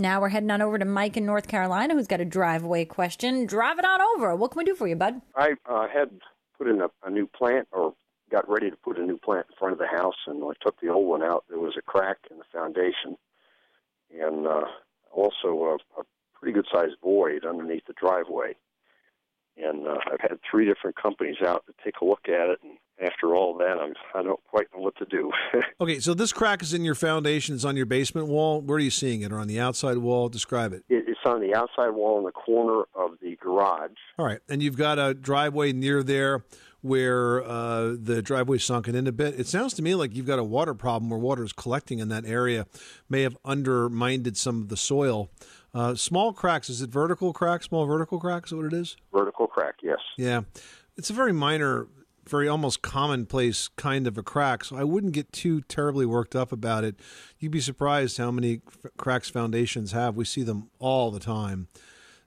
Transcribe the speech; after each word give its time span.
Now 0.00 0.20
we're 0.20 0.28
heading 0.28 0.52
on 0.52 0.62
over 0.62 0.78
to 0.78 0.84
Mike 0.84 1.16
in 1.16 1.26
North 1.26 1.48
Carolina, 1.48 1.94
who's 1.94 2.06
got 2.06 2.20
a 2.20 2.24
driveway 2.24 2.84
question. 2.84 3.46
Drive 3.46 3.80
it 3.80 3.84
on 3.84 4.00
over. 4.00 4.36
What 4.36 4.52
can 4.52 4.58
we 4.58 4.64
do 4.64 4.76
for 4.76 4.86
you, 4.86 4.94
bud? 4.94 5.20
I 5.34 5.54
uh, 5.68 5.88
had 5.88 6.10
put 6.56 6.68
in 6.68 6.80
a, 6.80 6.88
a 7.04 7.10
new 7.10 7.26
plant 7.26 7.66
or 7.72 7.94
got 8.30 8.48
ready 8.48 8.70
to 8.70 8.76
put 8.76 8.98
a 8.98 9.02
new 9.02 9.18
plant 9.18 9.46
in 9.50 9.56
front 9.58 9.72
of 9.72 9.78
the 9.78 9.88
house, 9.88 10.14
and 10.26 10.42
I 10.44 10.52
took 10.62 10.80
the 10.80 10.88
old 10.88 11.08
one 11.08 11.24
out. 11.24 11.46
There 11.48 11.58
was 11.58 11.74
a 11.76 11.82
crack 11.82 12.18
in 12.30 12.38
the 12.38 12.44
foundation, 12.52 13.16
and 14.16 14.46
uh, 14.46 14.66
also 15.10 15.48
a, 15.96 16.00
a 16.00 16.04
pretty 16.32 16.52
good 16.52 16.66
sized 16.72 16.96
void 17.02 17.44
underneath 17.44 17.86
the 17.86 17.94
driveway. 17.94 18.54
And 19.56 19.88
uh, 19.88 19.98
I've 20.12 20.20
had 20.20 20.38
three 20.48 20.64
different 20.64 20.94
companies 20.94 21.38
out 21.44 21.64
to 21.66 21.72
take 21.82 22.00
a 22.00 22.04
look 22.04 22.28
at 22.28 22.50
it, 22.50 22.60
and 22.62 22.78
after 23.00 23.34
all 23.34 23.37
that, 23.58 23.78
I'm, 23.80 23.94
I 24.14 24.22
don't 24.22 24.40
quite 24.48 24.66
know 24.74 24.80
what 24.80 24.96
to 24.96 25.04
do. 25.04 25.30
Okay, 25.80 26.00
so 26.00 26.12
this 26.12 26.32
crack 26.32 26.60
is 26.62 26.74
in 26.74 26.84
your 26.84 26.96
foundation. 26.96 27.54
It's 27.54 27.64
on 27.64 27.76
your 27.76 27.86
basement 27.86 28.26
wall. 28.26 28.60
Where 28.60 28.76
are 28.76 28.80
you 28.80 28.90
seeing 28.90 29.22
it? 29.22 29.30
Or 29.30 29.38
on 29.38 29.46
the 29.46 29.60
outside 29.60 29.98
wall? 29.98 30.28
Describe 30.28 30.72
it. 30.72 30.82
it, 30.88 31.04
it's 31.06 31.20
on 31.24 31.40
the 31.40 31.54
outside 31.54 31.90
wall 31.90 32.18
in 32.18 32.24
the 32.24 32.32
corner 32.32 32.84
of 32.96 33.12
the 33.22 33.36
garage. 33.36 33.92
All 34.18 34.26
right, 34.26 34.40
and 34.48 34.60
you've 34.60 34.76
got 34.76 34.98
a 34.98 35.14
driveway 35.14 35.72
near 35.72 36.02
there 36.02 36.44
where 36.80 37.44
uh, 37.44 37.94
the 38.00 38.22
driveway's 38.22 38.64
sunken 38.64 38.94
in 38.94 39.06
a 39.06 39.12
bit. 39.12 39.38
It 39.38 39.46
sounds 39.46 39.74
to 39.74 39.82
me 39.82 39.94
like 39.94 40.14
you've 40.14 40.26
got 40.26 40.38
a 40.38 40.44
water 40.44 40.74
problem 40.74 41.10
where 41.10 41.18
water 41.18 41.44
is 41.44 41.52
collecting 41.52 41.98
in 41.98 42.08
that 42.08 42.24
area, 42.24 42.66
may 43.08 43.22
have 43.22 43.36
undermined 43.44 44.36
some 44.36 44.62
of 44.62 44.68
the 44.68 44.76
soil. 44.76 45.30
Uh, 45.74 45.94
small 45.94 46.32
cracks. 46.32 46.70
Is 46.70 46.80
it 46.80 46.90
vertical 46.90 47.32
cracks? 47.32 47.66
Small 47.66 47.86
vertical 47.86 48.18
cracks? 48.18 48.50
Is 48.50 48.56
what 48.56 48.66
it 48.66 48.72
is? 48.72 48.96
Vertical 49.12 49.46
crack, 49.46 49.74
yes. 49.82 49.98
Yeah, 50.16 50.42
it's 50.96 51.10
a 51.10 51.12
very 51.12 51.32
minor, 51.32 51.88
very 52.28 52.48
almost 52.48 52.82
commonplace 52.82 53.68
kind 53.76 54.06
of 54.06 54.18
a 54.18 54.22
crack. 54.22 54.64
So 54.64 54.76
I 54.76 54.84
wouldn't 54.84 55.12
get 55.12 55.32
too 55.32 55.62
terribly 55.62 56.06
worked 56.06 56.36
up 56.36 56.52
about 56.52 56.84
it. 56.84 56.96
You'd 57.38 57.52
be 57.52 57.60
surprised 57.60 58.18
how 58.18 58.30
many 58.30 58.60
f- 58.66 58.90
cracks 58.96 59.28
foundations 59.30 59.92
have. 59.92 60.16
We 60.16 60.24
see 60.24 60.42
them 60.42 60.70
all 60.78 61.10
the 61.10 61.20
time. 61.20 61.68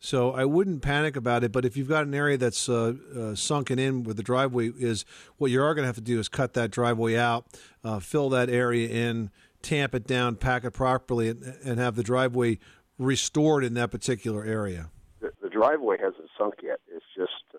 So 0.00 0.32
I 0.32 0.44
wouldn't 0.44 0.82
panic 0.82 1.16
about 1.16 1.42
it. 1.42 1.50
But 1.50 1.64
if 1.64 1.76
you've 1.76 1.88
got 1.88 2.06
an 2.06 2.14
area 2.14 2.36
that's 2.36 2.68
uh, 2.68 2.94
uh, 3.16 3.34
sunken 3.34 3.78
in 3.78 4.04
where 4.04 4.14
the 4.14 4.22
driveway 4.22 4.70
is, 4.78 5.04
what 5.38 5.50
you 5.50 5.60
are 5.62 5.74
going 5.74 5.82
to 5.82 5.88
have 5.88 5.96
to 5.96 6.00
do 6.00 6.20
is 6.20 6.28
cut 6.28 6.54
that 6.54 6.70
driveway 6.70 7.16
out, 7.16 7.46
uh, 7.82 7.98
fill 7.98 8.28
that 8.30 8.48
area 8.48 8.88
in, 8.88 9.30
tamp 9.62 9.94
it 9.94 10.06
down, 10.06 10.36
pack 10.36 10.64
it 10.64 10.70
properly, 10.70 11.28
and, 11.28 11.42
and 11.64 11.78
have 11.80 11.96
the 11.96 12.04
driveway 12.04 12.58
restored 12.98 13.64
in 13.64 13.74
that 13.74 13.90
particular 13.90 14.44
area. 14.44 14.90
The, 15.20 15.32
the 15.42 15.48
driveway 15.48 15.96
hasn't 15.98 16.28
sunk 16.38 16.54
yet. 16.62 16.78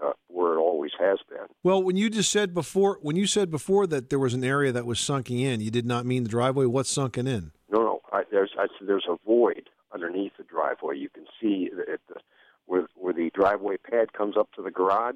Uh, 0.02 0.14
where 0.28 0.53
it 0.53 0.58
always 0.58 0.92
has 0.97 1.19
been. 1.30 1.45
Well, 1.61 1.83
when 1.83 1.97
you 1.97 2.09
just 2.09 2.31
said 2.31 2.53
before, 2.53 3.00
when 3.02 3.17
you 3.17 3.28
said 3.28 3.52
before 3.52 3.86
that 3.88 4.09
there 4.09 4.19
was 4.19 4.33
an 4.33 4.45
area 4.45 4.72
that 4.72 4.86
was 4.86 4.97
sunken 4.97 5.38
in, 5.38 5.59
you 5.59 5.72
did 5.72 5.86
not 5.86 6.05
mean 6.05 6.23
the 6.23 6.30
driveway. 6.30 6.67
What's 6.67 6.89
sunken 6.89 7.28
in? 7.28 7.52
No, 7.69 7.81
no. 7.81 8.02
I, 8.14 8.23
there's 8.31 8.52
I, 8.58 8.67
there's 8.80 9.05
a 9.09 9.17
void 9.25 9.70
underneath 9.94 10.31
the 10.38 10.45
driveway. 10.45 10.97
You 10.97 11.09
can 11.09 11.25
see 11.42 11.70
that 11.75 12.00
the, 12.08 12.22
where 12.66 12.88
where 12.95 13.14
the 13.14 13.30
driveway 13.33 13.75
pad 13.75 14.14
comes 14.14 14.38
up 14.38 14.50
to 14.53 14.61
the 14.61 14.72
garage. 14.72 15.16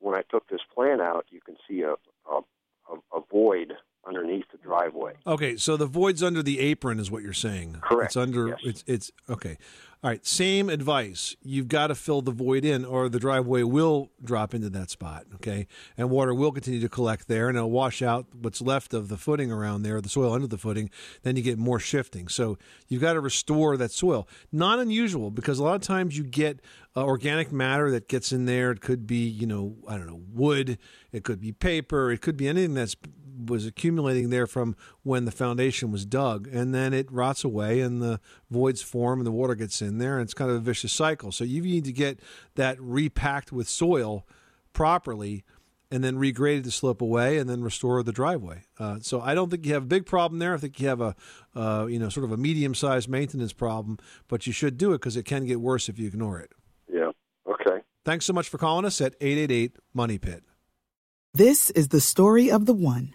When 0.00 0.16
I 0.16 0.22
took 0.28 0.48
this 0.48 0.62
plan 0.74 1.00
out, 1.00 1.26
you 1.30 1.40
can 1.40 1.56
see 1.68 1.82
a 1.82 1.92
a, 2.28 2.40
a, 2.90 3.18
a 3.18 3.20
void 3.30 3.74
underneath 4.06 4.44
the 4.52 4.58
driveway. 4.58 5.14
Okay, 5.26 5.56
so 5.56 5.76
the 5.76 5.86
void's 5.86 6.22
under 6.22 6.42
the 6.42 6.58
apron, 6.60 6.98
is 6.98 7.10
what 7.10 7.22
you're 7.22 7.32
saying. 7.32 7.76
Correct, 7.82 8.10
It's 8.10 8.16
under. 8.16 8.48
yes. 8.48 8.58
It's 8.64 8.84
it's 8.86 9.12
okay. 9.28 9.56
All 10.02 10.08
right. 10.08 10.24
Same 10.24 10.70
advice. 10.70 11.36
You've 11.42 11.68
got 11.68 11.88
to 11.88 11.94
fill 11.94 12.22
the 12.22 12.30
void 12.30 12.64
in, 12.64 12.86
or 12.86 13.10
the 13.10 13.18
driveway 13.18 13.64
will 13.64 14.10
drop 14.24 14.54
into 14.54 14.70
that 14.70 14.88
spot. 14.88 15.26
Okay, 15.34 15.66
and 15.98 16.08
water 16.08 16.34
will 16.34 16.52
continue 16.52 16.80
to 16.80 16.88
collect 16.88 17.28
there, 17.28 17.48
and 17.48 17.56
it'll 17.58 17.70
wash 17.70 18.00
out 18.00 18.24
what's 18.32 18.62
left 18.62 18.94
of 18.94 19.08
the 19.08 19.18
footing 19.18 19.52
around 19.52 19.82
there, 19.82 20.00
the 20.00 20.08
soil 20.08 20.32
under 20.32 20.46
the 20.46 20.56
footing. 20.56 20.88
Then 21.22 21.36
you 21.36 21.42
get 21.42 21.58
more 21.58 21.78
shifting. 21.78 22.28
So 22.28 22.56
you've 22.88 23.02
got 23.02 23.12
to 23.12 23.20
restore 23.20 23.76
that 23.76 23.90
soil. 23.90 24.26
Not 24.50 24.78
unusual 24.78 25.30
because 25.30 25.58
a 25.58 25.64
lot 25.64 25.74
of 25.74 25.82
times 25.82 26.16
you 26.16 26.24
get 26.24 26.60
uh, 26.96 27.04
organic 27.04 27.52
matter 27.52 27.90
that 27.90 28.08
gets 28.08 28.32
in 28.32 28.46
there. 28.46 28.70
It 28.70 28.80
could 28.80 29.06
be, 29.06 29.28
you 29.28 29.46
know, 29.46 29.76
I 29.86 29.98
don't 29.98 30.06
know, 30.06 30.22
wood. 30.32 30.78
It 31.12 31.24
could 31.24 31.40
be 31.42 31.52
paper. 31.52 32.10
It 32.10 32.22
could 32.22 32.38
be 32.38 32.48
anything 32.48 32.72
that's 32.72 32.96
was 33.48 33.66
accumulating 33.66 34.30
there 34.30 34.46
from 34.46 34.76
when 35.02 35.24
the 35.24 35.30
foundation 35.30 35.90
was 35.90 36.04
dug, 36.04 36.48
and 36.48 36.74
then 36.74 36.92
it 36.92 37.10
rots 37.10 37.44
away, 37.44 37.80
and 37.80 38.02
the 38.02 38.20
voids 38.50 38.82
form, 38.82 39.20
and 39.20 39.26
the 39.26 39.32
water 39.32 39.54
gets 39.54 39.80
in 39.80 39.98
there, 39.98 40.18
and 40.18 40.24
it's 40.24 40.34
kind 40.34 40.50
of 40.50 40.56
a 40.56 40.60
vicious 40.60 40.92
cycle. 40.92 41.32
So 41.32 41.44
you 41.44 41.62
need 41.62 41.84
to 41.84 41.92
get 41.92 42.20
that 42.54 42.80
repacked 42.80 43.52
with 43.52 43.68
soil 43.68 44.26
properly, 44.72 45.44
and 45.90 46.04
then 46.04 46.16
regraded 46.16 46.64
to 46.64 46.70
slope 46.70 47.02
away, 47.02 47.38
and 47.38 47.50
then 47.50 47.62
restore 47.62 48.02
the 48.02 48.12
driveway. 48.12 48.62
Uh, 48.78 48.98
so 49.00 49.20
I 49.20 49.34
don't 49.34 49.50
think 49.50 49.66
you 49.66 49.74
have 49.74 49.82
a 49.82 49.86
big 49.86 50.06
problem 50.06 50.38
there. 50.38 50.54
I 50.54 50.58
think 50.58 50.78
you 50.80 50.86
have 50.86 51.00
a, 51.00 51.16
uh, 51.54 51.86
you 51.88 51.98
know, 51.98 52.08
sort 52.08 52.24
of 52.24 52.32
a 52.32 52.36
medium-sized 52.36 53.08
maintenance 53.08 53.52
problem, 53.52 53.98
but 54.28 54.46
you 54.46 54.52
should 54.52 54.78
do 54.78 54.92
it 54.92 54.98
because 54.98 55.16
it 55.16 55.24
can 55.24 55.46
get 55.46 55.60
worse 55.60 55.88
if 55.88 55.98
you 55.98 56.06
ignore 56.06 56.38
it. 56.38 56.52
Yeah. 56.92 57.10
Okay. 57.46 57.82
Thanks 58.04 58.24
so 58.24 58.32
much 58.32 58.48
for 58.48 58.58
calling 58.58 58.84
us 58.84 59.00
at 59.00 59.14
888 59.20 59.76
Money 59.92 60.18
Pit. 60.18 60.44
This 61.34 61.70
is 61.70 61.88
the 61.88 62.00
story 62.00 62.50
of 62.50 62.66
the 62.66 62.72
one. 62.72 63.14